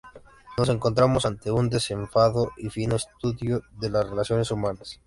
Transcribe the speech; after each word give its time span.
Nos 0.57 0.69
encontramos 0.75 1.27
ante 1.27 1.51
un 1.51 1.69
desenfado 1.69 2.51
y 2.57 2.71
fino 2.71 2.95
estudio 2.95 3.61
de 3.79 3.91
las 3.91 4.09
relaciones 4.09 4.49
humanas. 4.49 4.99